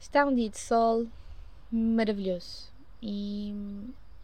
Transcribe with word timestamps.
Está 0.00 0.24
um 0.24 0.32
dia 0.32 0.48
de 0.48 0.58
sol 0.58 1.08
maravilhoso 1.70 2.68
e 3.02 3.52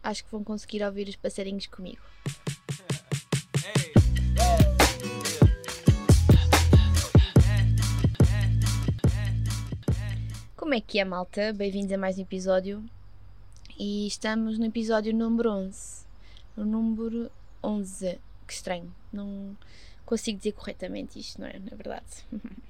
acho 0.01 0.23
que 0.23 0.31
vão 0.31 0.41
conseguir 0.41 0.81
ouvir 0.81 1.07
os 1.09 1.17
passarinhos 1.17 1.67
comigo. 1.67 2.01
Como 10.55 10.73
é 10.73 10.79
que 10.79 10.97
é, 10.97 11.03
malta? 11.03 11.51
Bem-vindos 11.51 11.91
a 11.91 11.97
mais 11.97 12.17
um 12.17 12.21
episódio. 12.21 12.83
E 13.77 14.07
estamos 14.07 14.57
no 14.57 14.65
episódio 14.65 15.13
número 15.13 15.51
11. 15.51 16.05
O 16.55 16.63
número 16.63 17.29
11. 17.61 18.17
Que 18.47 18.53
estranho. 18.53 18.95
Não 19.11 19.55
consigo 20.05 20.37
dizer 20.37 20.53
corretamente 20.53 21.19
isto, 21.19 21.41
não 21.41 21.47
é? 21.47 21.59
Na 21.59 21.75
verdade. 21.75 22.25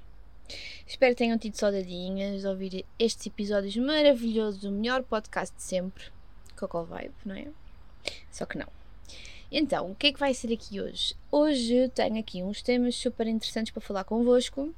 Espero 0.86 1.14
que 1.14 1.18
tenham 1.18 1.38
tido 1.38 1.56
saudadinhas 1.56 2.42
de 2.42 2.46
ouvir 2.46 2.84
estes 2.98 3.26
episódios 3.26 3.76
maravilhosos 3.76 4.60
do 4.60 4.70
melhor 4.70 5.02
podcast 5.02 5.54
de 5.56 5.62
sempre, 5.62 6.04
Coco 6.56 6.84
Vibe, 6.84 7.14
não 7.24 7.34
é? 7.34 7.48
Só 8.30 8.46
que 8.46 8.56
não. 8.56 8.68
Então, 9.50 9.90
o 9.90 9.94
que 9.94 10.08
é 10.08 10.12
que 10.12 10.18
vai 10.18 10.34
ser 10.34 10.52
aqui 10.52 10.80
hoje? 10.80 11.14
Hoje 11.30 11.88
tenho 11.94 12.18
aqui 12.18 12.42
uns 12.42 12.62
temas 12.62 12.94
super 12.96 13.26
interessantes 13.26 13.72
para 13.72 13.80
falar 13.80 14.04
convosco. 14.04 14.74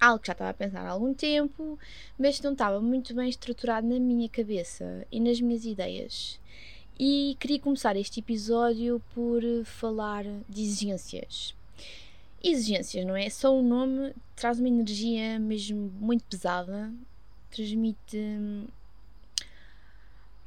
Algo 0.00 0.20
que 0.20 0.26
já 0.26 0.32
estava 0.32 0.50
a 0.50 0.54
pensar 0.54 0.86
há 0.86 0.90
algum 0.90 1.14
tempo, 1.14 1.78
mas 2.18 2.40
não 2.40 2.52
estava 2.52 2.80
muito 2.80 3.14
bem 3.14 3.28
estruturado 3.28 3.86
na 3.86 3.98
minha 3.98 4.28
cabeça 4.28 5.06
e 5.10 5.18
nas 5.18 5.40
minhas 5.40 5.64
ideias. 5.64 6.38
E 6.98 7.36
queria 7.40 7.58
começar 7.58 7.96
este 7.96 8.20
episódio 8.20 9.02
por 9.14 9.42
falar 9.64 10.24
de 10.48 10.62
exigências 10.62 11.54
exigências, 12.42 13.04
não 13.04 13.16
é? 13.16 13.28
Só 13.28 13.56
o 13.56 13.62
nome 13.62 14.14
traz 14.34 14.58
uma 14.58 14.68
energia 14.68 15.38
mesmo 15.38 15.92
muito 15.98 16.24
pesada, 16.24 16.92
transmite 17.50 18.16
hum, 18.16 18.66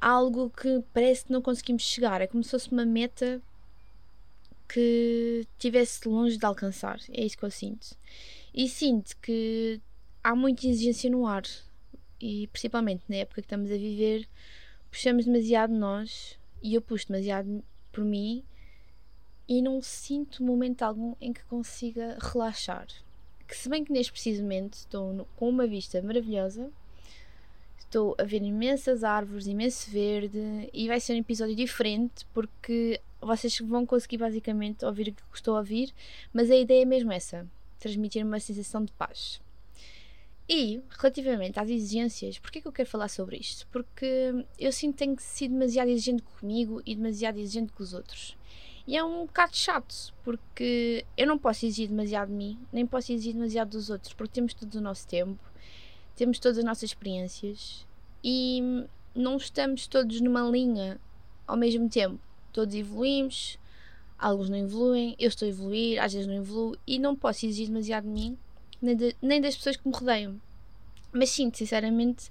algo 0.00 0.50
que 0.50 0.82
parece 0.94 1.24
que 1.24 1.32
não 1.32 1.42
conseguimos 1.42 1.82
chegar. 1.82 2.20
É 2.20 2.26
como 2.26 2.42
se 2.42 2.50
fosse 2.50 2.70
uma 2.72 2.86
meta 2.86 3.40
que 4.68 5.46
estivesse 5.52 6.08
longe 6.08 6.36
de 6.36 6.46
alcançar. 6.46 7.00
É 7.12 7.24
isso 7.24 7.36
que 7.36 7.44
eu 7.44 7.50
sinto. 7.50 7.96
E 8.54 8.68
sinto 8.68 9.16
que 9.18 9.80
há 10.22 10.34
muita 10.34 10.66
exigência 10.66 11.10
no 11.10 11.26
ar. 11.26 11.44
E 12.20 12.46
principalmente 12.48 13.02
na 13.08 13.16
época 13.16 13.40
que 13.40 13.46
estamos 13.46 13.70
a 13.70 13.76
viver, 13.76 14.28
puxamos 14.90 15.24
demasiado 15.24 15.72
nós 15.72 16.38
e 16.62 16.74
eu 16.74 16.82
puxo 16.82 17.08
demasiado 17.08 17.64
por 17.90 18.04
mim 18.04 18.44
e 19.50 19.60
não 19.60 19.82
sinto 19.82 20.44
momento 20.44 20.82
algum 20.82 21.16
em 21.20 21.32
que 21.32 21.42
consiga 21.46 22.16
relaxar. 22.20 22.86
Que 23.48 23.56
se 23.56 23.68
bem 23.68 23.82
que 23.82 23.92
neste 23.92 24.12
precisamente 24.12 24.74
estou 24.74 25.12
no, 25.12 25.24
com 25.34 25.48
uma 25.48 25.66
vista 25.66 26.00
maravilhosa, 26.00 26.70
estou 27.80 28.14
a 28.16 28.22
ver 28.22 28.42
imensas 28.42 29.02
árvores, 29.02 29.48
imenso 29.48 29.90
verde 29.90 30.70
e 30.72 30.86
vai 30.86 31.00
ser 31.00 31.14
um 31.14 31.18
episódio 31.18 31.56
diferente 31.56 32.24
porque 32.32 33.00
vocês 33.20 33.58
vão 33.58 33.84
conseguir 33.84 34.18
basicamente 34.18 34.84
ouvir 34.84 35.08
o 35.08 35.12
que 35.12 35.22
estou 35.34 35.56
a 35.56 35.58
ouvir, 35.58 35.92
mas 36.32 36.48
a 36.48 36.54
ideia 36.54 36.82
é 36.82 36.84
mesmo 36.84 37.10
essa, 37.10 37.44
transmitir 37.80 38.24
uma 38.24 38.38
sensação 38.38 38.84
de 38.84 38.92
paz. 38.92 39.40
E, 40.48 40.80
relativamente 40.90 41.58
às 41.58 41.68
exigências, 41.68 42.38
porquê 42.38 42.60
que 42.60 42.68
eu 42.68 42.72
quero 42.72 42.88
falar 42.88 43.08
sobre 43.08 43.36
isto? 43.36 43.66
Porque 43.72 44.46
eu 44.56 44.70
sinto 44.70 44.92
que 44.92 44.98
tenho 44.98 45.16
sido 45.18 45.54
demasiado 45.54 45.88
exigente 45.88 46.22
comigo 46.22 46.80
e 46.86 46.94
demasiado 46.94 47.38
exigente 47.38 47.72
com 47.72 47.82
os 47.82 47.92
outros. 47.92 48.36
E 48.86 48.96
é 48.96 49.04
um 49.04 49.26
bocado 49.26 49.56
chato, 49.56 50.12
porque 50.24 51.04
eu 51.16 51.26
não 51.26 51.38
posso 51.38 51.64
exigir 51.66 51.88
demasiado 51.88 52.28
de 52.28 52.34
mim, 52.34 52.58
nem 52.72 52.86
posso 52.86 53.12
exigir 53.12 53.34
demasiado 53.34 53.70
dos 53.70 53.90
outros, 53.90 54.12
porque 54.14 54.34
temos 54.34 54.54
todo 54.54 54.74
o 54.74 54.80
nosso 54.80 55.06
tempo, 55.06 55.38
temos 56.16 56.38
todas 56.38 56.58
as 56.58 56.64
nossas 56.64 56.84
experiências 56.84 57.86
e 58.22 58.86
não 59.14 59.36
estamos 59.36 59.86
todos 59.86 60.20
numa 60.20 60.42
linha 60.42 61.00
ao 61.46 61.56
mesmo 61.56 61.88
tempo. 61.88 62.18
Todos 62.52 62.74
evoluímos, 62.74 63.58
alguns 64.18 64.50
não 64.50 64.58
evoluem, 64.58 65.14
eu 65.18 65.28
estou 65.28 65.46
a 65.46 65.50
evoluir, 65.50 66.02
às 66.02 66.12
vezes 66.12 66.26
não 66.26 66.34
evoluo 66.34 66.76
e 66.86 66.98
não 66.98 67.14
posso 67.14 67.46
exigir 67.46 67.68
demasiado 67.68 68.04
de 68.04 68.10
mim, 68.10 68.38
nem, 68.80 68.96
de, 68.96 69.16
nem 69.22 69.40
das 69.40 69.56
pessoas 69.56 69.76
que 69.76 69.86
me 69.86 69.94
rodeiam. 69.94 70.40
Mas 71.12 71.30
sinto, 71.30 71.58
sinceramente, 71.58 72.30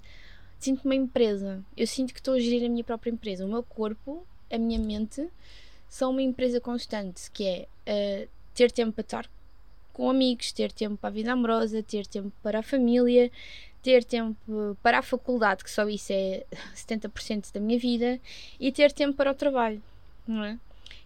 sinto 0.58 0.84
uma 0.84 0.94
empresa. 0.94 1.64
Eu 1.76 1.86
sinto 1.86 2.12
que 2.12 2.20
estou 2.20 2.34
a 2.34 2.40
gerir 2.40 2.64
a 2.64 2.68
minha 2.68 2.84
própria 2.84 3.10
empresa. 3.10 3.44
O 3.44 3.48
meu 3.48 3.62
corpo, 3.62 4.26
a 4.50 4.58
minha 4.58 4.78
mente 4.78 5.28
são 5.90 6.12
uma 6.12 6.22
empresa 6.22 6.60
constante, 6.60 7.28
que 7.32 7.44
é 7.44 8.24
uh, 8.24 8.28
ter 8.54 8.70
tempo 8.70 8.92
para 8.92 9.02
estar 9.02 9.30
com 9.92 10.08
amigos, 10.08 10.52
ter 10.52 10.70
tempo 10.70 10.96
para 10.96 11.08
a 11.08 11.12
vida 11.12 11.32
amorosa, 11.32 11.82
ter 11.82 12.06
tempo 12.06 12.32
para 12.42 12.60
a 12.60 12.62
família, 12.62 13.30
ter 13.82 14.04
tempo 14.04 14.76
para 14.82 15.00
a 15.00 15.02
faculdade, 15.02 15.64
que 15.64 15.70
só 15.70 15.88
isso 15.88 16.12
é 16.12 16.44
70% 16.74 17.52
da 17.52 17.60
minha 17.60 17.78
vida, 17.78 18.20
e 18.58 18.70
ter 18.70 18.92
tempo 18.92 19.16
para 19.16 19.32
o 19.32 19.34
trabalho, 19.34 19.82
não 20.26 20.44
é? 20.44 20.56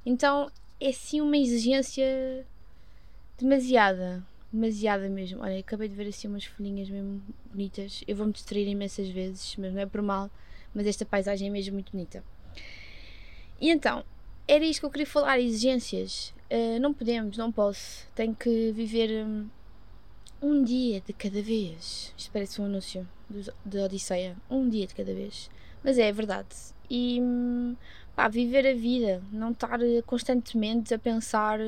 Então 0.04 0.50
é 0.78 0.92
sim 0.92 1.22
uma 1.22 1.38
exigência 1.38 2.46
demasiada, 3.38 4.22
demasiada 4.52 5.08
mesmo. 5.08 5.40
Olha, 5.40 5.58
acabei 5.58 5.88
de 5.88 5.94
ver 5.94 6.08
assim 6.08 6.28
umas 6.28 6.44
folhinhas 6.44 6.90
mesmo 6.90 7.22
bonitas. 7.50 8.04
Eu 8.06 8.16
vou-me 8.16 8.34
distrair 8.34 8.68
imensas 8.68 9.08
vezes, 9.08 9.56
mas 9.56 9.72
não 9.72 9.80
é 9.80 9.86
por 9.86 10.02
mal, 10.02 10.30
mas 10.74 10.86
esta 10.86 11.06
paisagem 11.06 11.48
é 11.48 11.50
mesmo 11.50 11.72
muito 11.72 11.90
bonita. 11.90 12.22
E 13.58 13.70
então, 13.70 14.04
era 14.46 14.64
isto 14.64 14.80
que 14.80 14.86
eu 14.86 14.90
queria 14.90 15.06
falar, 15.06 15.40
exigências. 15.40 16.34
Uh, 16.50 16.78
não 16.80 16.92
podemos, 16.92 17.36
não 17.36 17.50
posso. 17.50 18.06
Tenho 18.14 18.34
que 18.34 18.72
viver 18.72 19.24
um, 19.24 19.48
um, 20.42 20.62
dia 20.62 21.00
de 21.00 21.12
cada 21.12 21.40
vez. 21.42 22.12
Isto 22.16 22.30
parece 22.30 22.60
um 22.60 22.66
anúncio 22.66 23.08
de 23.64 23.78
Odisseia. 23.78 24.36
Um 24.50 24.68
dia 24.68 24.86
de 24.86 24.94
cada 24.94 25.14
vez. 25.14 25.50
Mas 25.82 25.98
é, 25.98 26.08
é 26.08 26.12
verdade. 26.12 26.48
E 26.90 27.18
hum, 27.20 27.74
pá, 28.14 28.28
viver 28.28 28.66
a 28.66 28.74
vida, 28.74 29.22
não 29.32 29.52
estar 29.52 29.78
constantemente 30.06 30.92
a 30.92 30.98
pensar. 30.98 31.58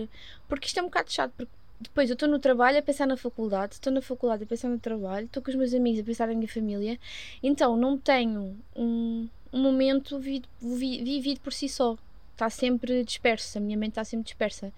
Porque 0.46 0.66
isto 0.66 0.78
é 0.78 0.82
um 0.82 0.86
bocado 0.86 1.10
chato. 1.10 1.32
Porque 1.34 1.52
depois 1.80 2.10
eu 2.10 2.14
estou 2.14 2.28
no 2.28 2.38
trabalho 2.38 2.78
a 2.78 2.82
pensar 2.82 3.06
na 3.06 3.16
faculdade, 3.16 3.74
estou 3.74 3.92
na 3.92 4.00
faculdade 4.00 4.44
a 4.44 4.46
pensar 4.46 4.68
no 4.68 4.78
trabalho, 4.78 5.26
estou 5.26 5.42
com 5.42 5.50
os 5.50 5.56
meus 5.56 5.74
amigos 5.74 6.00
a 6.00 6.04
pensar 6.04 6.28
na 6.28 6.34
minha 6.34 6.48
família. 6.48 6.98
Então 7.42 7.76
não 7.76 7.98
tenho 7.98 8.56
um, 8.74 9.28
um 9.52 9.62
momento 9.62 10.18
vivido, 10.18 10.48
vivido 10.60 11.40
por 11.40 11.52
si 11.52 11.68
só 11.68 11.96
está 12.36 12.50
sempre 12.50 13.02
dispersa, 13.02 13.58
a 13.58 13.62
minha 13.62 13.76
mente 13.76 13.92
está 13.92 14.04
sempre 14.04 14.24
dispersa. 14.24 14.72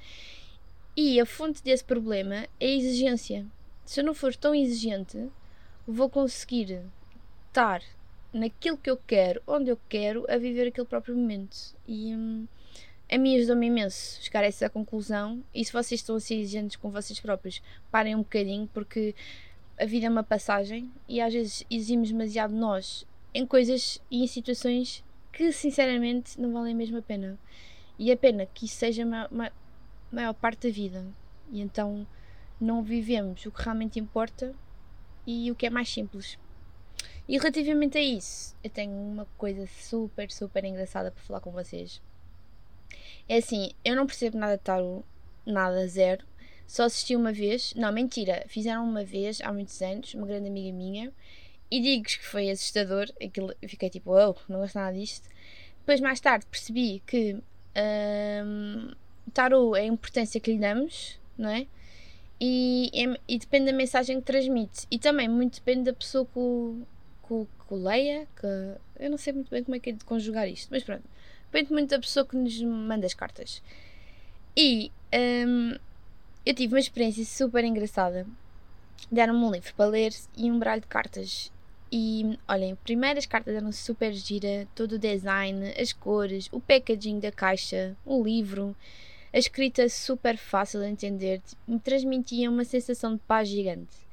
E 0.97 1.21
a 1.21 1.27
fonte 1.27 1.63
desse 1.63 1.85
problema 1.85 2.47
é 2.59 2.67
a 2.67 2.75
exigência. 2.75 3.45
Se 3.85 4.01
eu 4.01 4.05
não 4.05 4.15
for 4.15 4.35
tão 4.35 4.55
exigente, 4.55 5.29
vou 5.87 6.09
conseguir 6.09 6.81
estar 7.49 7.83
naquilo 8.33 8.77
que 8.77 8.91
eu 8.91 8.97
quero, 8.97 9.43
onde 9.47 9.71
eu 9.71 9.79
quero, 9.89 10.25
a 10.29 10.37
viver 10.39 10.69
aquele 10.69 10.87
próprio 10.87 11.17
momento. 11.17 11.57
E 11.87 12.15
hum, 12.15 12.47
a 13.11 13.19
mim 13.19 13.37
ajudou-me 13.37 13.67
imenso 13.67 14.23
chegar 14.23 14.45
a 14.45 14.47
essa 14.47 14.71
conclusão. 14.71 15.43
E 15.55 15.65
se 15.65 15.73
vocês 15.73 16.01
estão 16.01 16.17
a 16.17 16.21
ser 16.21 16.37
exigentes 16.37 16.77
com 16.77 16.91
vocês 16.91 17.19
próprios, 17.19 17.63
parem 17.91 18.15
um 18.15 18.19
bocadinho, 18.19 18.69
porque 18.73 19.15
a 19.79 19.85
vida 19.85 20.07
é 20.07 20.11
uma 20.11 20.25
passagem 20.25 20.91
e 21.09 21.21
às 21.21 21.33
vezes 21.33 21.65
exigimos 21.71 22.11
demasiado 22.11 22.55
nós 22.55 23.07
em 23.33 23.47
coisas 23.47 24.01
e 24.11 24.23
em 24.23 24.27
situações 24.27 25.05
que 25.39 25.53
sinceramente 25.53 26.41
não 26.41 26.53
valem 26.53 26.75
mesmo 26.75 26.99
a 26.99 27.03
pena. 27.03 27.39
E 27.97 28.11
a 28.11 28.17
pena 28.17 28.45
que 28.45 28.67
isso 28.67 28.75
seja 28.75 29.05
a 29.05 29.53
maior 30.11 30.35
parte 30.35 30.67
da 30.67 30.75
vida. 30.75 31.07
E 31.53 31.61
então 31.61 32.05
não 32.61 32.83
vivemos 32.83 33.47
o 33.47 33.53
que 33.53 33.63
realmente 33.63 34.01
importa 34.01 34.53
e 35.25 35.49
o 35.49 35.55
que 35.55 35.67
é 35.67 35.71
mais 35.71 35.89
simples. 35.89 36.37
E 37.29 37.39
relativamente 37.39 37.97
a 37.97 38.01
isso, 38.01 38.57
eu 38.65 38.71
tenho 38.71 38.91
uma 38.91 39.27
coisa 39.37 39.65
super, 39.69 40.29
super 40.29 40.65
engraçada 40.65 41.13
para 41.13 41.23
falar 41.23 41.41
com 41.41 41.53
vocês. 41.53 42.03
É 43.29 43.37
assim, 43.37 43.71
eu 43.85 43.95
não 43.95 44.07
percebo 44.07 44.39
nada 44.39 44.57
de 44.57 44.65
tarot, 44.65 45.05
nada, 45.47 45.87
zero. 45.87 46.27
Só 46.67 46.83
assisti 46.83 47.15
uma 47.15 47.33
vez, 47.33 47.75
não, 47.75 47.93
mentira, 47.93 48.45
fizeram 48.49 48.83
uma 48.83 49.05
vez 49.05 49.41
há 49.41 49.53
muitos 49.53 49.81
anos, 49.83 50.15
uma 50.15 50.27
grande 50.27 50.49
amiga 50.49 50.77
minha, 50.77 51.13
e 51.71 51.81
digo 51.81 52.05
que 52.05 52.25
foi 52.25 52.51
assustador. 52.51 53.07
Aquilo, 53.23 53.55
fiquei 53.67 53.91
tipo, 53.91 54.13
oh, 54.13 54.35
não 54.49 54.61
gosto 54.61 54.77
nada 54.77 54.97
disto. 54.97 55.29
Depois, 55.81 56.01
mais 56.01 56.21
tarde, 56.21 56.47
percebi 56.47 57.03
que 57.07 57.37
um, 58.45 58.93
tarot 59.33 59.77
é 59.79 59.83
a 59.83 59.87
importância 59.87 60.41
que 60.41 60.53
lhe 60.53 60.59
damos, 60.59 61.19
não 61.37 61.51
é? 61.51 61.67
E, 62.41 62.91
e, 63.27 63.39
depende 63.39 63.67
da 63.67 63.77
mensagem 63.77 64.21
que 64.21 64.27
transmite. 64.27 64.87
E 64.91 64.99
também 64.99 65.29
muito 65.29 65.55
depende 65.55 65.85
da 65.85 65.93
pessoa 65.93 66.25
que 66.25 66.39
o, 66.39 66.87
que, 67.27 67.29
que 67.67 67.75
o 67.75 67.77
leia. 67.77 68.29
Que, 68.37 68.47
eu 69.01 69.11
não 69.11 69.19
sei 69.19 69.33
muito 69.33 69.51
bem 69.51 69.65
como 69.65 69.77
é 69.77 69.81
que 69.81 69.91
é 69.91 69.93
de 69.93 70.05
conjugar 70.05 70.49
isto, 70.49 70.69
mas 70.71 70.85
pronto. 70.85 71.05
Depende 71.51 71.73
muito 71.73 71.91
da 71.91 71.99
pessoa 71.99 72.27
que 72.27 72.37
nos 72.37 72.61
manda 72.63 73.07
as 73.07 73.15
cartas. 73.15 73.63
E 74.57 74.93
um, 75.47 75.77
eu 76.45 76.55
tive 76.55 76.75
uma 76.75 76.81
experiência 76.81 77.25
super 77.25 77.65
engraçada. 77.65 78.27
Deram-me 79.11 79.45
um 79.45 79.51
livro 79.51 79.73
para 79.75 79.87
ler 79.87 80.13
e 80.37 80.51
um 80.51 80.59
baralho 80.59 80.83
de 80.83 80.87
cartas. 80.87 81.51
E 81.91 82.39
olhem, 82.47 82.75
primeiras 82.77 83.25
cartas 83.25 83.55
eram 83.55 83.73
super 83.73 84.13
gira, 84.13 84.69
todo 84.75 84.93
o 84.93 84.99
design, 84.99 85.73
as 85.81 85.93
cores, 85.93 86.49
o 86.53 86.61
packaging 86.61 87.19
da 87.19 87.33
caixa, 87.33 87.97
o 88.05 88.23
livro, 88.23 88.77
a 89.33 89.39
escrita 89.39 89.89
super 89.89 90.37
fácil 90.37 90.81
de 90.81 90.87
entender, 90.87 91.41
me 91.67 91.79
transmitia 91.79 92.51
uma 92.51 92.65
sensação 92.65 93.15
de 93.15 93.21
paz 93.21 93.49
gigante. 93.49 94.09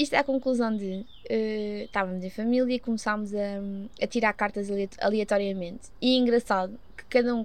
Isto 0.00 0.14
é 0.14 0.18
a 0.18 0.24
conclusão 0.24 0.74
de 0.74 1.04
uh, 1.30 1.84
estávamos 1.84 2.24
em 2.24 2.30
família 2.30 2.74
e 2.74 2.80
começámos 2.80 3.34
a, 3.34 3.60
a, 4.02 4.06
tirar 4.06 4.32
cartas 4.32 4.68
aleatoriamente. 4.98 5.90
E 6.00 6.16
é 6.16 6.18
engraçado 6.18 6.80
que 6.96 7.04
cada, 7.04 7.34
um, 7.34 7.44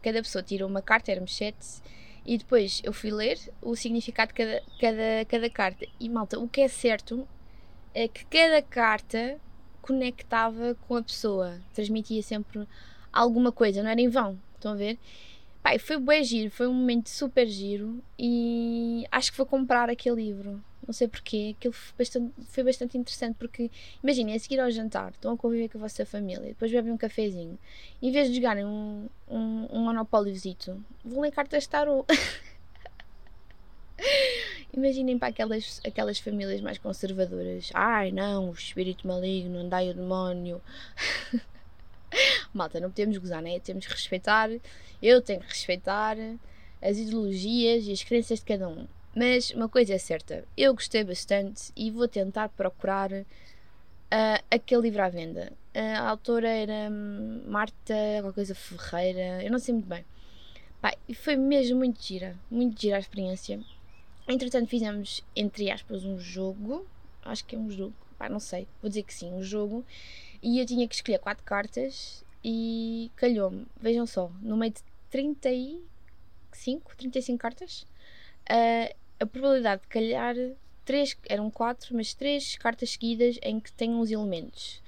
cada 0.00 0.22
pessoa 0.22 0.40
tirou 0.40 0.68
uma 0.68 0.80
carta, 0.80 1.10
éramos 1.10 1.36
sete, 1.36 1.82
e 2.24 2.38
depois 2.38 2.80
eu 2.84 2.92
fui 2.92 3.10
ler 3.10 3.38
o 3.60 3.74
significado 3.74 4.32
de 4.32 4.34
cada, 4.34 4.62
cada, 4.80 5.24
cada 5.28 5.50
carta. 5.50 5.84
E 5.98 6.08
malta, 6.08 6.38
o 6.38 6.48
que 6.48 6.60
é 6.60 6.68
certo 6.68 7.26
é 7.94 8.08
que 8.08 8.24
cada 8.26 8.62
carta 8.62 9.38
conectava 9.82 10.76
com 10.86 10.96
a 10.96 11.02
pessoa, 11.02 11.60
transmitia 11.74 12.22
sempre 12.22 12.66
alguma 13.12 13.50
coisa, 13.50 13.82
não 13.82 13.90
era 13.90 14.00
em 14.00 14.08
vão. 14.08 14.38
Estão 14.54 14.72
a 14.72 14.76
ver? 14.76 14.98
Pai, 15.62 15.78
foi 15.78 15.98
bem 15.98 16.24
giro, 16.24 16.50
foi 16.50 16.66
um 16.66 16.72
momento 16.72 17.10
super 17.10 17.46
giro 17.46 18.02
e 18.18 19.04
acho 19.10 19.30
que 19.30 19.36
vou 19.36 19.46
comprar 19.46 19.90
aquele 19.90 20.16
livro. 20.16 20.62
Não 20.86 20.94
sei 20.94 21.06
porquê, 21.06 21.54
aquilo 21.56 21.74
foi 21.74 21.94
bastante, 21.98 22.32
foi 22.46 22.64
bastante 22.64 22.98
interessante 22.98 23.36
porque 23.38 23.70
imaginem, 24.02 24.34
a 24.34 24.38
seguir 24.38 24.58
ao 24.58 24.70
jantar, 24.70 25.12
estão 25.12 25.34
a 25.34 25.36
conviver 25.36 25.68
com 25.68 25.78
a 25.78 25.82
vossa 25.82 26.06
família, 26.06 26.46
depois 26.46 26.72
bebem 26.72 26.92
um 26.92 26.96
cafezinho, 26.96 27.58
em 28.02 28.10
vez 28.10 28.28
de 28.28 28.36
jogarem 28.36 28.64
um, 28.64 29.06
um, 29.28 29.68
um 29.70 29.80
monopóliozito, 29.84 30.82
vão 31.04 31.20
ler 31.20 31.30
cartas 31.30 31.64
de 31.64 31.68
tarot. 31.68 32.06
Imaginem 34.72 35.18
para 35.18 35.28
aquelas, 35.28 35.80
aquelas 35.84 36.18
famílias 36.18 36.60
mais 36.60 36.78
conservadoras. 36.78 37.70
Ai 37.74 38.12
não, 38.12 38.50
o 38.50 38.52
espírito 38.52 39.06
maligno, 39.06 39.58
andai 39.58 39.90
o 39.90 39.94
demónio. 39.94 40.60
Malta, 42.54 42.80
não 42.80 42.90
podemos 42.90 43.18
gozar, 43.18 43.42
né? 43.42 43.58
Temos 43.60 43.86
que 43.86 43.92
respeitar. 43.92 44.48
Eu 45.02 45.20
tenho 45.20 45.40
que 45.40 45.48
respeitar 45.48 46.16
as 46.82 46.98
ideologias 46.98 47.86
e 47.86 47.92
as 47.92 48.02
crenças 48.02 48.38
de 48.38 48.44
cada 48.44 48.68
um. 48.68 48.86
Mas 49.14 49.50
uma 49.50 49.68
coisa 49.68 49.94
é 49.94 49.98
certa, 49.98 50.44
eu 50.56 50.72
gostei 50.72 51.02
bastante 51.02 51.72
e 51.76 51.90
vou 51.90 52.06
tentar 52.06 52.48
procurar 52.50 53.10
uh, 53.12 53.24
aquele 54.48 54.82
livro 54.82 55.02
à 55.02 55.08
venda. 55.08 55.52
a 55.74 56.08
autora 56.08 56.48
era 56.48 56.88
hum, 56.90 57.42
Marta, 57.46 57.94
alguma 58.16 58.32
coisa 58.32 58.54
Ferreira, 58.54 59.42
eu 59.42 59.50
não 59.50 59.58
sei 59.58 59.74
muito 59.74 59.88
bem. 59.88 60.04
E 61.08 61.14
foi 61.14 61.36
mesmo 61.36 61.78
muito 61.78 62.02
gira, 62.02 62.36
muito 62.50 62.80
gira 62.80 62.96
a 62.96 63.00
experiência. 63.00 63.60
Entretanto, 64.30 64.68
fizemos, 64.68 65.24
entre 65.34 65.70
aspas, 65.70 66.04
um 66.04 66.18
jogo. 66.18 66.86
Acho 67.22 67.44
que 67.44 67.56
é 67.56 67.58
um 67.58 67.70
jogo, 67.70 67.92
Pai, 68.16 68.28
não 68.28 68.40
sei, 68.40 68.66
vou 68.80 68.88
dizer 68.88 69.02
que 69.02 69.12
sim, 69.12 69.32
um 69.32 69.42
jogo. 69.42 69.84
E 70.42 70.60
eu 70.60 70.66
tinha 70.66 70.86
que 70.86 70.94
escolher 70.94 71.18
quatro 71.18 71.44
cartas 71.44 72.24
e 72.42 73.10
calhou-me, 73.16 73.66
vejam 73.78 74.06
só, 74.06 74.30
no 74.40 74.56
meio 74.56 74.72
de 74.72 74.82
35, 75.10 76.96
35 76.96 77.38
cartas, 77.38 77.86
uh, 78.50 78.94
a 79.18 79.26
probabilidade 79.26 79.82
de 79.82 79.88
calhar 79.88 80.34
três, 80.84 81.16
eram 81.28 81.50
quatro, 81.50 81.94
mas 81.94 82.14
três 82.14 82.56
cartas 82.56 82.90
seguidas 82.90 83.38
em 83.42 83.60
que 83.60 83.72
tenham 83.72 84.00
os 84.00 84.10
elementos. 84.10 84.80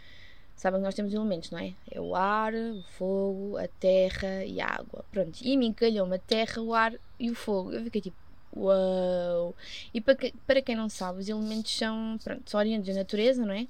Sabem 0.56 0.80
que 0.80 0.84
nós 0.84 0.94
temos 0.94 1.12
elementos, 1.12 1.50
não 1.50 1.58
é? 1.58 1.74
É 1.90 2.00
o 2.00 2.14
ar, 2.14 2.54
o 2.54 2.82
fogo, 2.96 3.56
a 3.56 3.66
terra 3.66 4.44
e 4.44 4.60
a 4.60 4.66
água. 4.66 5.04
Pronto, 5.10 5.38
e 5.42 5.54
a 5.54 5.58
mim 5.58 5.72
calhou-me 5.72 6.16
a 6.16 6.18
terra, 6.20 6.62
o 6.62 6.72
ar 6.72 6.94
e 7.18 7.30
o 7.30 7.34
fogo. 7.34 7.72
Eu 7.72 7.82
fiquei 7.82 8.00
tipo, 8.00 8.16
uau! 8.56 9.54
E 9.92 10.00
para, 10.00 10.14
que, 10.14 10.32
para 10.46 10.62
quem 10.62 10.76
não 10.76 10.88
sabe, 10.88 11.20
os 11.20 11.28
elementos 11.28 11.76
são, 11.76 12.18
pronto, 12.22 12.50
são 12.50 12.60
oriundos 12.60 12.88
da 12.88 12.94
natureza, 12.94 13.44
não 13.44 13.54
é? 13.54 13.66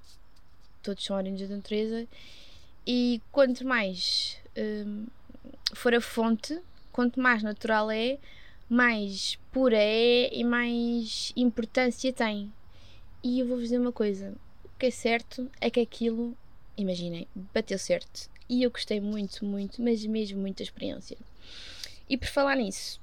Todos 0.82 1.05
são 1.05 1.17
oriundos 1.17 1.49
da 1.49 1.56
natureza. 1.56 2.06
E 2.87 3.20
quanto 3.31 3.67
mais 3.67 4.37
hum, 4.56 5.06
for 5.75 5.94
a 5.94 6.00
fonte, 6.00 6.58
quanto 6.90 7.20
mais 7.20 7.43
natural 7.43 7.90
é, 7.90 8.19
mais 8.69 9.38
pura 9.52 9.76
é 9.79 10.34
e 10.34 10.43
mais 10.44 11.32
importância 11.37 12.12
tem. 12.12 12.52
E 13.23 13.40
eu 13.40 13.46
vou-vos 13.46 13.64
dizer 13.64 13.79
uma 13.79 13.93
coisa: 13.93 14.34
o 14.64 14.79
que 14.79 14.87
é 14.87 14.90
certo 14.90 15.50
é 15.61 15.70
que 15.70 15.81
aquilo, 15.81 16.37
imaginem, 16.76 17.26
bateu 17.55 17.79
certo. 17.79 18.31
E 18.49 18.62
eu 18.62 18.70
gostei 18.70 19.00
muito, 19.00 19.44
muito, 19.44 19.81
mas 19.81 20.05
mesmo 20.05 20.40
muito 20.40 20.58
da 20.58 20.64
experiência. 20.64 21.17
E 22.08 22.17
por 22.17 22.29
falar 22.29 22.56
nisso, 22.56 23.00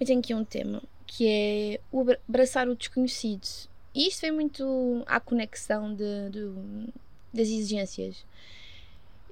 eu 0.00 0.06
tenho 0.06 0.20
aqui 0.20 0.32
um 0.32 0.44
tema 0.44 0.82
que 1.14 1.28
é 1.28 1.80
o 1.92 2.06
abraçar 2.26 2.66
o 2.70 2.74
desconhecido. 2.74 3.46
E 3.94 4.08
isto 4.08 4.22
vem 4.22 4.32
muito 4.32 5.04
à 5.06 5.20
conexão 5.20 5.94
de, 5.94 6.30
de 6.30 6.90
das 7.34 7.48
exigências. 7.48 8.24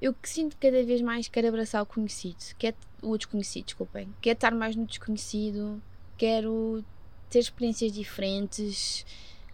Eu 0.01 0.13
que 0.13 0.29
sinto 0.29 0.59
cada 0.59 0.83
vez 0.85 1.01
mais 1.01 1.27
quero 1.27 1.49
abraçar 1.49 1.83
o 1.83 1.87
conhecido, 1.87 2.37
quer 2.59 2.75
o 3.03 3.17
desconhecido, 3.17 3.65
desculpem. 3.65 4.15
Quero 4.21 4.37
estar 4.37 4.55
mais 4.55 4.77
no 4.77 4.85
desconhecido, 4.85 5.83
quero 6.19 6.85
ter 7.31 7.39
experiências 7.39 7.93
diferentes, 7.93 9.07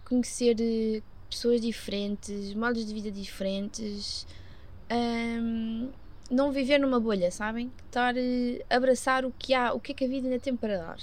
conhecer 0.03 0.57
eh, 0.59 1.01
pessoas 1.29 1.61
diferentes, 1.61 2.53
modos 2.53 2.85
de 2.85 2.93
vida 2.93 3.09
diferentes. 3.09 4.27
Um, 4.91 5.91
não 6.29 6.51
viver 6.51 6.77
numa 6.77 6.99
bolha, 6.99 7.31
sabem? 7.31 7.71
Estar 7.85 8.15
eh, 8.17 8.65
abraçar 8.69 9.23
o 9.23 9.31
que 9.31 9.53
há, 9.53 9.73
o 9.73 9.79
que 9.79 9.93
é 9.93 9.95
que 9.95 10.03
a 10.03 10.07
vida 10.09 10.27
ainda 10.27 10.39
tem 10.41 10.55
para 10.55 10.77
dar. 10.77 10.97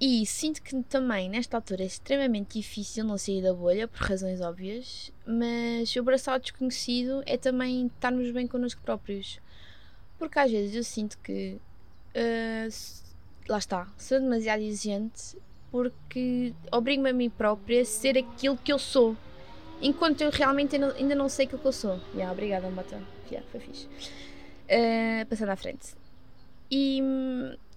E 0.00 0.26
sinto 0.26 0.60
que 0.60 0.82
também 0.82 1.28
nesta 1.28 1.56
altura 1.56 1.82
é 1.82 1.86
extremamente 1.86 2.58
difícil 2.58 3.04
não 3.04 3.16
sair 3.16 3.42
da 3.42 3.54
bolha, 3.54 3.86
por 3.86 4.00
razões 4.00 4.40
óbvias, 4.40 5.12
mas 5.26 5.94
o 5.94 6.00
abraçar 6.00 6.36
o 6.36 6.40
desconhecido 6.40 7.22
é 7.26 7.36
também 7.36 7.86
estarmos 7.86 8.30
bem 8.32 8.46
connosco 8.46 8.82
próprios. 8.82 9.40
Porque 10.18 10.38
às 10.38 10.50
vezes 10.50 10.74
eu 10.74 10.84
sinto 10.84 11.18
que. 11.18 11.58
Uh, 12.14 12.68
lá 13.48 13.58
está, 13.58 13.92
sou 13.98 14.20
demasiado 14.20 14.62
exigente 14.62 15.36
porque 15.70 16.54
obrigo-me 16.70 17.10
a 17.10 17.12
mim 17.12 17.28
própria 17.28 17.82
a 17.82 17.84
ser 17.84 18.16
aquilo 18.16 18.56
que 18.56 18.72
eu 18.72 18.78
sou. 18.78 19.16
Enquanto 19.82 20.20
eu 20.20 20.30
realmente 20.30 20.76
ainda 20.76 21.16
não 21.16 21.28
sei 21.28 21.46
aquilo 21.46 21.60
que 21.60 21.66
eu 21.66 21.72
sou. 21.72 22.00
Yeah, 22.14 22.30
obrigada, 22.30 22.70
Mata. 22.70 23.02
Yeah, 23.28 23.44
foi 23.50 23.58
fixe. 23.58 23.88
Uh, 24.68 25.26
passando 25.28 25.48
à 25.48 25.56
frente. 25.56 26.03
E 26.70 27.02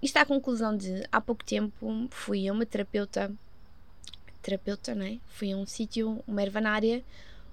isto 0.02 0.18
é 0.18 0.22
a 0.22 0.26
conclusão 0.26 0.76
de 0.76 1.04
há 1.12 1.20
pouco 1.20 1.44
tempo 1.44 2.08
fui 2.10 2.48
a 2.48 2.54
uma 2.54 2.66
terapeuta. 2.66 3.32
Terapeuta, 4.42 4.96
não 4.96 5.06
é? 5.06 5.18
Fui 5.28 5.52
a 5.52 5.58
um 5.58 5.66
sítio, 5.66 6.24
uma 6.28 6.42
ervanária, 6.42 7.04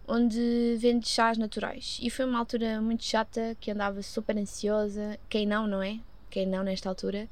onde 0.07 0.77
vende 0.79 1.09
chás 1.09 1.39
naturais. 1.39 1.99
E 2.03 2.11
foi 2.11 2.25
uma 2.25 2.39
altura 2.39 2.81
muito 2.81 3.05
chata, 3.05 3.57
que 3.61 3.71
andava 3.71 4.03
super 4.03 4.37
ansiosa. 4.37 5.19
Quem 5.29 5.47
não, 5.47 5.67
não 5.67 5.83
é? 5.83 5.99
Quem 6.31 6.47
não 6.47 6.63
nesta 6.63 6.89
altura. 6.89 7.29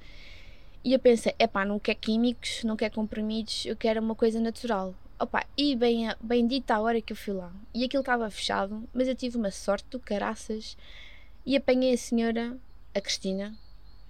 E 0.85 0.93
eu 0.93 0.99
pensei, 0.99 1.33
epá, 1.39 1.65
não 1.65 1.79
quer 1.79 1.95
químicos, 1.95 2.65
não 2.65 2.77
quer 2.77 2.91
comprimidos, 2.91 3.65
eu 3.67 3.77
quero 3.77 4.01
uma 4.01 4.17
coisa 4.17 4.41
natural. 4.41 4.95
Opa, 5.17 5.47
e 5.57 5.77
bem, 5.77 6.09
bem 6.21 6.45
dita 6.45 6.75
a 6.75 6.81
hora 6.81 7.01
que 7.01 7.13
eu 7.13 7.17
fui 7.17 7.33
lá. 7.35 7.53
E 7.73 7.85
aquilo 7.85 8.01
estava 8.01 8.29
fechado, 8.29 8.83
mas 8.93 9.07
eu 9.07 9.15
tive 9.15 9.37
uma 9.37 9.53
sorte 9.53 9.87
do 9.91 10.01
caraças 10.01 10.77
e 11.47 11.57
apanhei 11.57 11.95
a 11.95 11.97
senhora, 11.97 12.57
a 12.93 13.01
Cristina, 13.01 13.55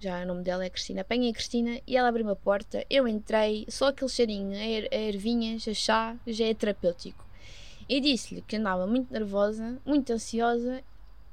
já 0.03 0.21
o 0.21 0.25
nome 0.25 0.43
dela 0.43 0.65
é 0.65 0.69
Cristina, 0.69 1.01
apanhei 1.01 1.31
a 1.31 1.33
Cristina 1.33 1.79
e 1.87 1.95
ela 1.95 2.09
abriu 2.09 2.25
uma 2.25 2.35
porta, 2.35 2.85
eu 2.89 3.07
entrei, 3.07 3.65
só 3.69 3.87
aquele 3.87 4.11
cheirinho, 4.11 4.53
a, 4.55 4.65
er, 4.65 4.93
ervinhas, 4.93 5.67
a 5.67 5.73
chá, 5.73 6.17
já 6.27 6.45
é 6.45 6.53
terapêutico 6.53 7.23
e 7.87 7.99
disse-lhe 7.99 8.41
que 8.41 8.55
andava 8.55 8.87
muito 8.87 9.11
nervosa, 9.11 9.77
muito 9.85 10.11
ansiosa 10.11 10.83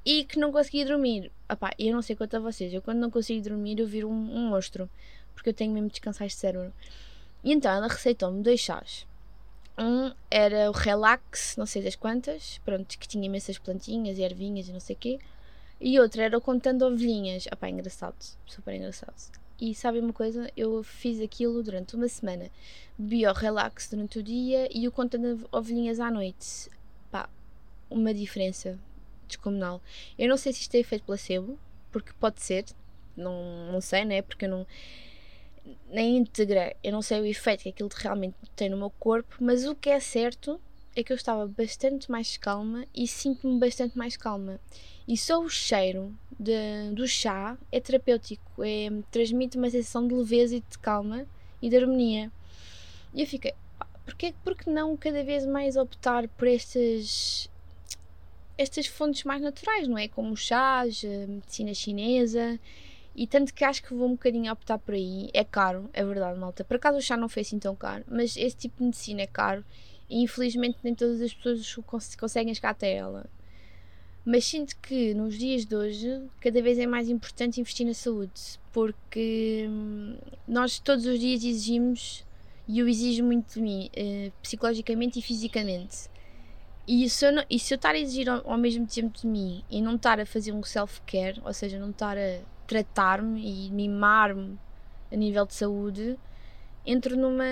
e 0.05 0.23
que 0.23 0.39
não 0.39 0.51
conseguia 0.51 0.85
dormir. 0.85 1.31
Epá, 1.49 1.71
eu 1.77 1.93
não 1.93 2.01
sei 2.01 2.15
quanto 2.15 2.37
a 2.37 2.39
vocês, 2.39 2.73
eu 2.73 2.81
quando 2.81 2.99
não 2.99 3.11
consigo 3.11 3.41
dormir 3.41 3.79
eu 3.79 3.87
viro 3.87 4.09
um, 4.09 4.35
um 4.37 4.49
monstro, 4.49 4.89
porque 5.33 5.49
eu 5.49 5.53
tenho 5.53 5.73
mesmo 5.73 5.87
de 5.87 5.93
descansar 5.93 6.27
este 6.27 6.39
cérebro. 6.39 6.73
E 7.43 7.51
então 7.51 7.71
ela 7.71 7.87
receitou-me 7.87 8.43
dois 8.43 8.59
chás. 8.59 9.05
Um 9.77 10.13
era 10.29 10.69
o 10.69 10.73
Relax, 10.73 11.55
não 11.57 11.65
sei 11.65 11.81
das 11.81 11.95
quantas, 11.95 12.59
pronto, 12.63 12.97
que 12.97 13.07
tinha 13.07 13.25
imensas 13.25 13.57
plantinhas 13.57 14.17
e 14.17 14.21
ervinhas 14.21 14.67
e 14.67 14.73
não 14.73 14.79
sei 14.79 14.95
o 14.95 14.99
quê. 14.99 15.19
E 15.83 15.99
outro 15.99 16.21
era 16.21 16.39
Contando 16.39 16.85
Ovelhinhas. 16.85 17.47
Epá, 17.47 17.67
engraçado, 17.67 18.15
super 18.45 18.75
engraçado. 18.75 19.15
E 19.59 19.73
sabem 19.73 20.01
uma 20.01 20.13
coisa? 20.13 20.47
Eu 20.55 20.83
fiz 20.83 21.19
aquilo 21.19 21.63
durante 21.63 21.95
uma 21.95 22.07
semana. 22.07 22.51
Bebi 22.97 23.23
relax 23.33 23.89
durante 23.89 24.19
o 24.19 24.23
dia 24.23 24.69
e 24.71 24.87
o 24.87 24.91
conta 24.91 25.17
de 25.17 25.43
ovelhinhas 25.51 25.99
à 25.99 26.11
noite. 26.11 26.69
Pá, 27.11 27.27
uma 27.89 28.13
diferença 28.13 28.77
descomunal. 29.27 29.81
Eu 30.19 30.29
não 30.29 30.37
sei 30.37 30.53
se 30.53 30.61
isto 30.61 30.75
é 30.75 30.79
efeito 30.79 31.03
placebo, 31.03 31.57
porque 31.91 32.11
pode 32.19 32.43
ser, 32.43 32.65
não, 33.17 33.71
não 33.71 33.81
sei, 33.81 34.05
né? 34.05 34.21
Porque 34.21 34.45
eu 34.45 34.49
não. 34.49 34.67
Na 35.89 36.01
íntegra, 36.01 36.75
eu 36.83 36.91
não 36.91 37.01
sei 37.01 37.21
o 37.21 37.25
efeito 37.25 37.63
que 37.63 37.69
aquilo 37.69 37.89
realmente 37.95 38.35
tem 38.55 38.69
no 38.69 38.77
meu 38.77 38.91
corpo, 38.91 39.35
mas 39.39 39.65
o 39.65 39.73
que 39.73 39.89
é 39.89 39.99
certo 39.99 40.61
é 40.95 41.03
que 41.03 41.11
eu 41.11 41.15
estava 41.15 41.47
bastante 41.47 42.11
mais 42.11 42.37
calma 42.37 42.85
e 42.93 43.07
sinto-me 43.07 43.59
bastante 43.59 43.97
mais 43.97 44.17
calma. 44.17 44.59
E 45.07 45.17
só 45.17 45.41
o 45.41 45.49
cheiro 45.49 46.15
de, 46.39 46.91
do 46.93 47.07
chá 47.07 47.57
é 47.71 47.79
terapêutico, 47.79 48.63
é, 48.63 48.89
transmite 49.09 49.57
uma 49.57 49.69
sensação 49.69 50.07
de 50.07 50.13
leveza 50.13 50.55
e 50.55 50.59
de 50.61 50.79
calma 50.79 51.25
e 51.61 51.69
de 51.69 51.77
harmonia. 51.77 52.31
E 53.13 53.21
eu 53.21 53.27
fiquei, 53.27 53.53
porque, 54.05 54.33
porque 54.43 54.69
não 54.69 54.95
cada 54.97 55.23
vez 55.23 55.45
mais 55.45 55.75
optar 55.77 56.27
por 56.29 56.47
estas, 56.47 57.49
estas 58.57 58.87
fontes 58.87 59.23
mais 59.23 59.41
naturais, 59.41 59.87
não 59.87 59.97
é? 59.97 60.07
Como 60.07 60.35
chás, 60.35 61.03
a 61.05 61.27
medicina 61.27 61.73
chinesa 61.73 62.59
E 63.15 63.27
tanto 63.27 63.53
que 63.53 63.63
acho 63.63 63.83
que 63.83 63.93
vou 63.93 64.07
um 64.07 64.11
bocadinho 64.11 64.51
optar 64.51 64.77
por 64.77 64.93
aí. 64.93 65.29
É 65.33 65.43
caro, 65.43 65.89
é 65.93 66.03
verdade, 66.03 66.39
malta. 66.39 66.63
Por 66.63 66.75
acaso 66.75 66.97
o 66.97 67.01
chá 67.01 67.17
não 67.17 67.29
foi 67.29 67.41
assim 67.41 67.59
tão 67.59 67.75
caro, 67.75 68.03
mas 68.07 68.35
esse 68.37 68.55
tipo 68.55 68.77
de 68.77 68.85
medicina 68.85 69.21
é 69.21 69.27
caro 69.27 69.63
e 70.11 70.21
infelizmente 70.23 70.77
nem 70.83 70.93
todas 70.93 71.21
as 71.21 71.33
pessoas 71.33 71.75
conseguem 72.17 72.53
chegar 72.53 72.71
até 72.71 72.93
ela. 72.93 73.29
Mas 74.25 74.45
sinto 74.45 74.75
que 74.77 75.13
nos 75.13 75.35
dias 75.37 75.65
de 75.65 75.75
hoje 75.75 76.21
cada 76.39 76.61
vez 76.61 76.77
é 76.77 76.85
mais 76.85 77.09
importante 77.09 77.59
investir 77.59 77.87
na 77.87 77.93
saúde, 77.93 78.59
porque 78.71 79.65
hum, 79.67 80.17
nós 80.47 80.77
todos 80.77 81.05
os 81.05 81.19
dias 81.19 81.43
exigimos, 81.43 82.23
e 82.67 82.79
eu 82.79 82.87
exijo 82.87 83.23
muito 83.23 83.55
de 83.55 83.61
mim, 83.61 83.89
eh, 83.95 84.31
psicologicamente 84.41 85.17
e 85.17 85.21
fisicamente. 85.21 86.09
E 86.87 87.09
se, 87.09 87.25
eu 87.25 87.31
não, 87.31 87.43
e 87.49 87.57
se 87.57 87.73
eu 87.73 87.77
estar 87.77 87.95
a 87.95 87.97
exigir 87.97 88.29
ao, 88.29 88.47
ao 88.51 88.57
mesmo 88.57 88.85
tempo 88.85 89.17
de 89.17 89.25
mim 89.25 89.63
e 89.69 89.81
não 89.81 89.95
estar 89.95 90.19
a 90.19 90.25
fazer 90.25 90.51
um 90.51 90.63
self-care, 90.63 91.41
ou 91.43 91.53
seja, 91.53 91.79
não 91.79 91.91
estar 91.91 92.17
a 92.17 92.41
tratar-me 92.67 93.67
e 93.67 93.71
mimar-me 93.71 94.59
a 95.11 95.15
nível 95.15 95.45
de 95.45 95.53
saúde, 95.53 96.17
entro 96.85 97.17
numa. 97.17 97.45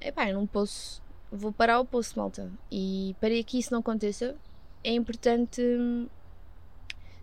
Epá, 0.00 0.28
eu 0.28 0.34
não 0.34 0.46
posso. 0.46 1.02
Vou 1.30 1.52
parar 1.52 1.80
o 1.80 1.84
poço, 1.84 2.18
malta. 2.18 2.50
E 2.70 3.14
para 3.20 3.42
que 3.42 3.58
isso 3.58 3.72
não 3.72 3.80
aconteça, 3.80 4.34
é 4.82 4.92
importante 4.92 5.62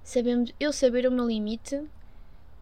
sabemos, 0.05 0.53
eu 0.59 0.71
saber 0.71 1.07
o 1.07 1.11
meu 1.11 1.27
limite 1.27 1.83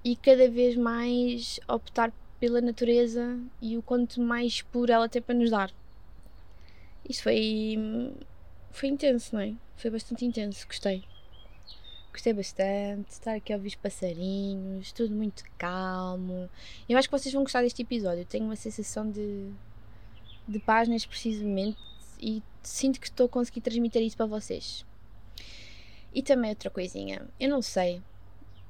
e 0.03 0.15
cada 0.15 0.49
vez 0.49 0.75
mais 0.75 1.59
optar 1.67 2.11
pela 2.39 2.61
natureza 2.61 3.37
e 3.61 3.77
o 3.77 3.81
quanto 3.81 4.19
mais 4.21 4.61
puro 4.61 4.91
ela 4.91 5.09
tem 5.09 5.21
para 5.21 5.35
nos 5.35 5.51
dar. 5.51 5.71
Isso 7.07 7.21
foi. 7.21 7.77
foi 8.71 8.89
intenso, 8.89 9.35
não 9.35 9.41
é? 9.41 9.53
Foi 9.75 9.91
bastante 9.91 10.25
intenso, 10.25 10.65
gostei. 10.65 11.03
Gostei 12.11 12.31
bastante, 12.31 13.09
estar 13.09 13.33
aqui 13.33 13.51
a 13.51 13.55
ouvir 13.55 13.69
os 13.69 13.75
passarinhos, 13.75 14.91
tudo 14.91 15.13
muito 15.13 15.43
calmo. 15.57 16.49
Eu 16.87 16.97
acho 16.97 17.09
que 17.09 17.17
vocês 17.17 17.33
vão 17.33 17.43
gostar 17.43 17.61
deste 17.61 17.81
episódio. 17.81 18.23
Tenho 18.23 18.45
uma 18.45 18.55
sensação 18.55 19.09
de, 19.09 19.49
de 20.47 20.59
preciso 21.07 21.43
momento 21.45 21.77
e 22.19 22.41
sinto 22.61 22.99
que 22.99 23.07
estou 23.07 23.25
a 23.25 23.29
conseguir 23.29 23.61
transmitir 23.61 24.01
isso 24.01 24.17
para 24.17 24.25
vocês. 24.25 24.85
E 26.13 26.21
também 26.21 26.51
outra 26.51 26.69
coisinha, 26.69 27.27
eu 27.39 27.49
não 27.49 27.61
sei 27.61 28.01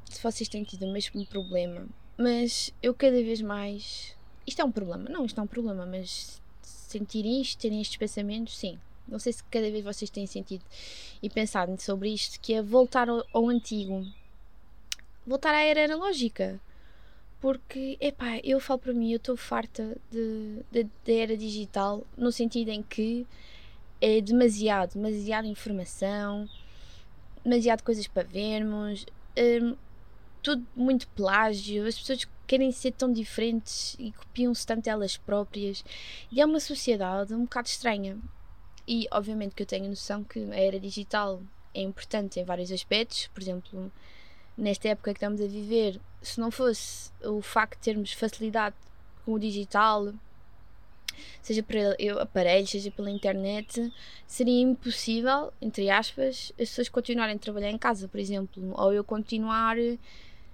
se 0.09 0.21
vocês 0.21 0.47
têm 0.47 0.63
tido 0.63 0.85
o 0.85 0.91
mesmo 0.91 1.25
problema, 1.25 1.87
mas 2.17 2.73
eu 2.81 2.93
cada 2.93 3.21
vez 3.21 3.41
mais. 3.41 4.15
Isto 4.45 4.61
é 4.61 4.65
um 4.65 4.71
problema, 4.71 5.09
não, 5.09 5.25
isto 5.25 5.39
é 5.39 5.43
um 5.43 5.47
problema, 5.47 5.85
mas 5.85 6.41
sentirem 6.61 7.41
isto, 7.41 7.59
terem 7.59 7.81
estes 7.81 7.97
pensamentos, 7.97 8.57
sim. 8.57 8.79
Não 9.07 9.19
sei 9.19 9.33
se 9.33 9.43
cada 9.45 9.69
vez 9.69 9.83
vocês 9.83 10.09
têm 10.09 10.25
sentido 10.25 10.63
e 11.21 11.29
pensado 11.29 11.79
sobre 11.81 12.09
isto, 12.09 12.39
que 12.39 12.53
é 12.53 12.61
voltar 12.61 13.09
ao, 13.09 13.25
ao 13.33 13.49
antigo, 13.49 14.05
voltar 15.25 15.53
à 15.53 15.61
era 15.61 15.85
analógica. 15.85 16.59
Porque, 17.43 17.97
epá, 17.99 18.39
eu 18.41 18.57
falo 18.57 18.79
para 18.79 18.93
mim, 18.93 19.11
eu 19.11 19.17
estou 19.17 19.35
farta 19.35 19.97
da 20.71 21.13
era 21.13 21.35
digital, 21.35 22.07
no 22.15 22.31
sentido 22.31 22.69
em 22.69 22.81
que 22.81 23.27
é 23.99 24.21
demasiado, 24.21 24.93
demasiada 24.93 25.45
informação, 25.45 26.47
demasiado 27.43 27.83
coisas 27.83 28.07
para 28.07 28.23
vermos, 28.23 29.05
um, 29.61 29.75
tudo 30.41 30.65
muito 30.73 31.05
plágio, 31.09 31.85
as 31.85 31.99
pessoas 31.99 32.25
querem 32.47 32.71
ser 32.71 32.93
tão 32.93 33.11
diferentes 33.11 33.97
e 33.99 34.13
copiam-se 34.13 34.65
tanto 34.65 34.89
elas 34.89 35.17
próprias. 35.17 35.83
E 36.31 36.39
é 36.39 36.45
uma 36.45 36.61
sociedade 36.61 37.33
um 37.33 37.41
bocado 37.41 37.67
estranha. 37.67 38.17
E 38.87 39.05
obviamente 39.11 39.53
que 39.53 39.63
eu 39.63 39.67
tenho 39.67 39.89
noção 39.89 40.23
que 40.23 40.39
a 40.49 40.55
era 40.55 40.79
digital 40.79 41.41
é 41.73 41.81
importante 41.81 42.39
em 42.39 42.45
vários 42.45 42.71
aspectos, 42.71 43.27
por 43.27 43.43
exemplo, 43.43 43.91
nesta 44.57 44.89
época 44.89 45.13
que 45.13 45.17
estamos 45.17 45.41
a 45.41 45.47
viver, 45.47 45.99
se 46.21 46.39
não 46.39 46.51
fosse 46.51 47.11
o 47.23 47.41
facto 47.41 47.77
de 47.77 47.83
termos 47.83 48.13
facilidade 48.13 48.75
com 49.25 49.33
o 49.33 49.39
digital, 49.39 50.13
seja 51.41 51.63
por 51.63 51.75
aparelhos, 52.21 52.71
seja 52.71 52.91
pela 52.91 53.09
internet, 53.09 53.91
seria 54.25 54.61
impossível, 54.61 55.51
entre 55.61 55.89
aspas, 55.89 56.51
as 56.51 56.69
pessoas 56.69 56.89
continuarem 56.89 57.35
a 57.35 57.39
trabalhar 57.39 57.69
em 57.69 57.77
casa, 57.77 58.07
por 58.07 58.19
exemplo, 58.19 58.73
ou 58.75 58.93
eu 58.93 59.03
continuar 59.03 59.77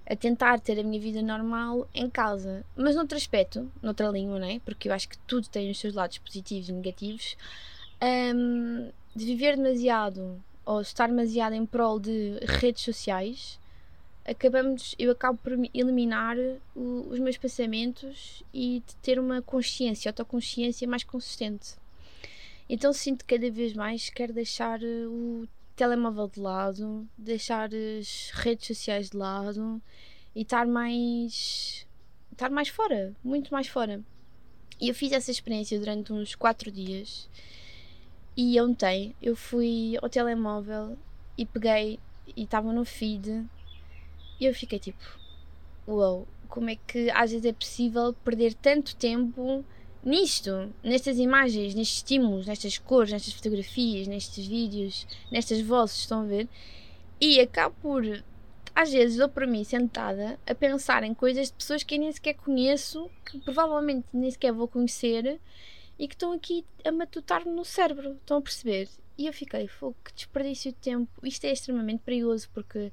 a 0.08 0.16
tentar 0.16 0.58
ter 0.58 0.78
a 0.80 0.82
minha 0.82 1.00
vida 1.00 1.22
normal 1.22 1.88
em 1.94 2.10
casa. 2.10 2.64
Mas 2.76 2.96
noutro 2.96 3.16
aspecto, 3.16 3.70
noutra 3.80 4.08
língua, 4.08 4.40
né? 4.40 4.60
porque 4.64 4.88
eu 4.88 4.92
acho 4.92 5.08
que 5.08 5.18
tudo 5.18 5.48
tem 5.48 5.70
os 5.70 5.78
seus 5.78 5.94
lados 5.94 6.18
positivos 6.18 6.68
e 6.68 6.72
negativos, 6.72 7.36
um, 8.34 8.90
de 9.14 9.24
viver 9.24 9.56
demasiado 9.56 10.42
ou 10.64 10.80
estar 10.80 11.08
demasiado 11.08 11.54
em 11.54 11.64
prol 11.64 12.00
de 12.00 12.38
redes 12.44 12.82
sociais 12.82 13.59
acabamos, 14.24 14.94
eu 14.98 15.10
acabo 15.10 15.38
por 15.38 15.52
eliminar 15.74 16.36
o, 16.74 17.08
os 17.10 17.18
meus 17.18 17.36
pensamentos 17.36 18.42
e 18.52 18.82
de 18.86 18.96
ter 18.96 19.18
uma 19.18 19.42
consciência, 19.42 20.10
autoconsciência 20.10 20.86
mais 20.86 21.04
consistente. 21.04 21.74
Então 22.68 22.92
sinto 22.92 23.24
cada 23.24 23.50
vez 23.50 23.74
mais 23.74 24.08
que 24.08 24.16
quero 24.16 24.32
deixar 24.32 24.82
eh, 24.82 25.06
o 25.06 25.46
telemóvel 25.74 26.28
de 26.28 26.40
lado, 26.40 27.08
deixar 27.18 27.70
as 27.74 28.30
redes 28.32 28.66
sociais 28.66 29.10
de 29.10 29.16
lado 29.16 29.82
e 30.34 30.42
estar 30.42 30.66
mais 30.66 31.86
estar 32.30 32.50
mais 32.50 32.68
fora, 32.68 33.14
muito 33.24 33.50
mais 33.50 33.66
fora. 33.66 34.02
E 34.80 34.88
eu 34.88 34.94
fiz 34.94 35.12
essa 35.12 35.30
experiência 35.30 35.78
durante 35.78 36.12
uns 36.12 36.34
4 36.34 36.70
dias. 36.70 37.28
E 38.36 38.58
ontem 38.60 39.14
eu 39.20 39.36
fui 39.36 39.98
ao 40.00 40.08
telemóvel 40.08 40.96
e 41.36 41.44
peguei 41.44 41.98
e 42.36 42.44
estava 42.44 42.72
no 42.72 42.84
feed 42.84 43.44
e 44.40 44.46
eu 44.46 44.54
fiquei 44.54 44.78
tipo, 44.78 44.98
uau, 45.86 46.26
como 46.48 46.70
é 46.70 46.76
que 46.76 47.10
às 47.10 47.30
vezes 47.30 47.44
é 47.44 47.52
possível 47.52 48.12
perder 48.24 48.54
tanto 48.54 48.96
tempo 48.96 49.64
nisto, 50.02 50.72
nestas 50.82 51.18
imagens, 51.18 51.74
nestes 51.74 51.98
estímulos, 51.98 52.46
nestas 52.46 52.78
cores, 52.78 53.12
nestas 53.12 53.34
fotografias, 53.34 54.06
nestes 54.06 54.46
vídeos, 54.46 55.06
nestas 55.30 55.60
vozes, 55.60 55.98
estão 55.98 56.22
a 56.22 56.24
ver? 56.24 56.48
E 57.20 57.38
acabo 57.38 57.76
por, 57.82 58.02
às 58.74 58.90
vezes, 58.90 59.18
dou 59.18 59.28
para 59.28 59.46
mim 59.46 59.62
sentada 59.62 60.38
a 60.46 60.54
pensar 60.54 61.04
em 61.04 61.14
coisas 61.14 61.48
de 61.48 61.52
pessoas 61.52 61.82
que 61.82 61.94
eu 61.94 62.00
nem 62.00 62.10
sequer 62.10 62.34
conheço, 62.34 63.10
que 63.30 63.38
provavelmente 63.40 64.06
nem 64.12 64.30
sequer 64.30 64.52
vou 64.52 64.66
conhecer 64.66 65.38
e 65.98 66.08
que 66.08 66.14
estão 66.14 66.32
aqui 66.32 66.64
a 66.82 66.90
matutar-me 66.90 67.52
no 67.52 67.64
cérebro, 67.64 68.12
estão 68.12 68.38
a 68.38 68.42
perceber? 68.42 68.88
E 69.18 69.26
eu 69.26 69.34
fiquei, 69.34 69.68
fogo, 69.68 69.96
que 70.02 70.14
desperdício 70.14 70.72
de 70.72 70.78
tempo. 70.78 71.10
Isto 71.22 71.44
é 71.44 71.52
extremamente 71.52 72.00
perigoso 72.02 72.48
porque 72.54 72.90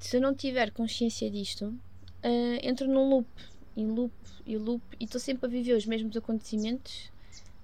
se 0.00 0.16
eu 0.16 0.20
não 0.20 0.34
tiver 0.34 0.70
consciência 0.72 1.30
disto, 1.30 1.66
uh, 1.66 2.58
entro 2.62 2.88
num 2.88 3.08
loop, 3.08 3.28
e 3.76 3.84
loop, 3.84 4.12
e 4.46 4.56
loop, 4.56 4.82
e 4.98 5.04
estou 5.04 5.20
sempre 5.20 5.46
a 5.46 5.48
viver 5.48 5.74
os 5.74 5.86
mesmos 5.86 6.16
acontecimentos 6.16 7.12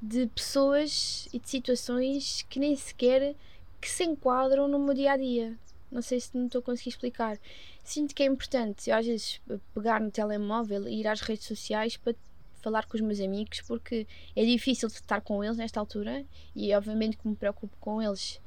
de 0.00 0.26
pessoas 0.26 1.28
e 1.33 1.38
de 1.38 1.49
situações 1.49 2.43
que 2.49 2.61
nem 2.61 2.76
sequer 2.76 3.35
que 3.81 3.88
se 3.88 4.05
enquadram 4.05 4.69
no 4.69 4.78
meu 4.78 4.95
dia 4.95 5.12
a 5.12 5.16
dia. 5.16 5.59
Não 5.90 6.02
sei 6.02 6.21
se 6.21 6.37
não 6.37 6.47
estou 6.47 6.59
a 6.59 6.62
conseguir 6.62 6.90
explicar. 6.90 7.38
Sinto 7.83 8.14
que 8.14 8.23
é 8.23 8.26
importante 8.26 8.90
às 8.90 9.07
vezes 9.07 9.40
pegar 9.73 10.00
no 10.00 10.11
telemóvel 10.11 10.87
e 10.87 11.00
ir 11.00 11.07
às 11.07 11.21
redes 11.23 11.47
sociais 11.47 11.97
para 11.97 12.14
falar 12.61 12.85
com 12.87 12.97
os 12.97 13.00
meus 13.00 13.21
amigos 13.21 13.62
porque 13.62 14.07
é 14.35 14.45
difícil 14.45 14.88
estar 14.88 15.21
com 15.21 15.43
eles 15.43 15.57
nesta 15.57 15.78
altura 15.81 16.25
e 16.55 16.75
obviamente 16.75 17.16
que 17.16 17.28
me 17.28 17.37
preocupo 17.37 17.76
com 17.81 18.02
eles 18.02 18.40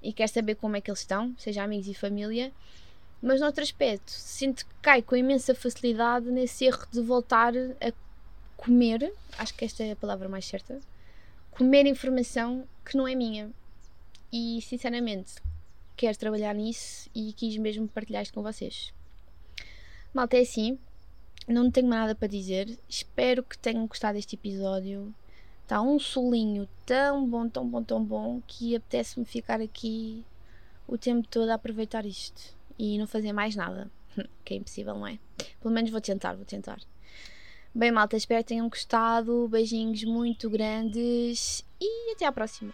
e 0.00 0.12
quero 0.12 0.30
saber 0.30 0.54
como 0.54 0.76
é 0.76 0.80
que 0.80 0.90
eles 0.90 1.00
estão, 1.00 1.34
seja 1.36 1.64
amigos 1.64 1.88
e 1.88 1.94
família 1.94 2.52
mas 3.24 3.40
noutro 3.40 3.62
aspecto, 3.62 4.10
sinto 4.10 4.66
que 4.66 4.74
cai 4.82 5.00
com 5.00 5.16
imensa 5.16 5.54
facilidade 5.54 6.30
nesse 6.30 6.66
erro 6.66 6.86
de 6.92 7.00
voltar 7.00 7.54
a 7.56 7.90
comer, 8.54 9.14
acho 9.38 9.54
que 9.54 9.64
esta 9.64 9.82
é 9.82 9.92
a 9.92 9.96
palavra 9.96 10.28
mais 10.28 10.44
certa, 10.44 10.78
comer 11.50 11.86
informação 11.86 12.68
que 12.84 12.98
não 12.98 13.08
é 13.08 13.14
minha. 13.14 13.50
E 14.30 14.60
sinceramente, 14.60 15.36
quero 15.96 16.18
trabalhar 16.18 16.54
nisso 16.54 17.08
e 17.14 17.32
quis 17.32 17.56
mesmo 17.56 17.88
partilhar 17.88 18.22
isto 18.22 18.34
com 18.34 18.42
vocês. 18.42 18.92
Malta, 20.12 20.36
é 20.36 20.42
assim, 20.42 20.78
não 21.48 21.70
tenho 21.70 21.88
mais 21.88 22.02
nada 22.02 22.14
para 22.14 22.28
dizer. 22.28 22.78
Espero 22.86 23.42
que 23.42 23.56
tenham 23.56 23.86
gostado 23.86 24.16
deste 24.16 24.34
episódio. 24.34 25.14
Está 25.62 25.80
um 25.80 25.98
solinho 25.98 26.68
tão 26.84 27.26
bom, 27.26 27.48
tão 27.48 27.66
bom, 27.66 27.82
tão 27.82 28.04
bom 28.04 28.42
que 28.46 28.76
apetece-me 28.76 29.24
ficar 29.24 29.62
aqui 29.62 30.22
o 30.86 30.98
tempo 30.98 31.26
todo 31.26 31.48
a 31.48 31.54
aproveitar 31.54 32.04
isto 32.04 32.54
e 32.78 32.98
não 32.98 33.06
fazer 33.06 33.32
mais 33.32 33.56
nada. 33.56 33.90
que 34.44 34.54
é 34.54 34.56
impossível, 34.56 34.94
não 34.94 35.06
é? 35.06 35.18
Pelo 35.60 35.74
menos 35.74 35.90
vou 35.90 36.00
tentar, 36.00 36.34
vou 36.34 36.44
tentar. 36.44 36.78
Bem, 37.74 37.90
malta, 37.90 38.16
espero 38.16 38.42
que 38.42 38.48
tenham 38.48 38.68
gostado. 38.68 39.48
Beijinhos 39.48 40.04
muito 40.04 40.48
grandes 40.48 41.64
e 41.80 42.12
até 42.12 42.24
à 42.24 42.32
próxima. 42.32 42.72